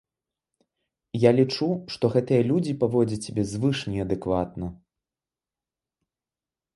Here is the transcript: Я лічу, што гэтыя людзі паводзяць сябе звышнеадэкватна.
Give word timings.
Я 1.23 1.31
лічу, 1.39 1.67
што 1.95 2.05
гэтыя 2.15 2.41
людзі 2.51 2.73
паводзяць 2.83 3.19
сябе 3.27 3.43
звышнеадэкватна. 3.49 4.71